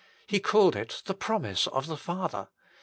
He 0.25 0.39
called 0.39 0.75
it" 0.75 1.03
the 1.05 1.13
promise 1.13 1.67
of 1.67 1.85
the 1.85 1.95
Father." 1.95 2.47